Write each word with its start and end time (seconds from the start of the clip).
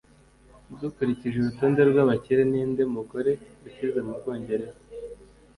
Dukurikije 0.79 1.35
urutonde 1.39 1.81
rwabakire 1.89 2.41
Ninde 2.51 2.83
Mugore 2.93 3.31
Ukize 3.67 3.99
Mubwongereza 4.05 4.79